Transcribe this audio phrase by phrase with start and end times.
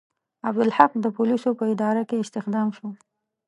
[0.47, 2.87] عبدالحق د پولیسو په اداره کې استخدام شو.